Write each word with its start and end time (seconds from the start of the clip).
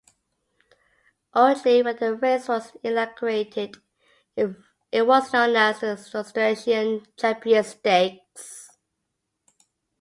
Originally 1.35 1.83
when 1.83 1.95
the 1.97 2.15
race 2.15 2.47
was 2.47 2.75
inaugurated 2.81 3.77
it 4.35 5.03
was 5.05 5.31
known 5.31 5.55
as 5.55 5.81
the 5.81 5.91
Australasian 5.91 7.05
Champion 7.15 7.63
Stakes. 7.63 8.71